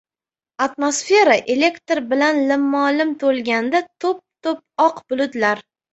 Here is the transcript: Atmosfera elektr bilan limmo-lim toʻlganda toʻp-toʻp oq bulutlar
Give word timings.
Atmosfera 0.65 1.35
elektr 1.55 2.01
bilan 2.13 2.41
limmo-lim 2.53 3.11
toʻlganda 3.25 3.83
toʻp-toʻp 4.07 4.87
oq 4.89 5.03
bulutlar 5.13 5.63